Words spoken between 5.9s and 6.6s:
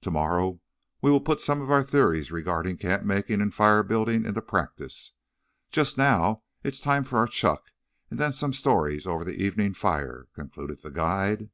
now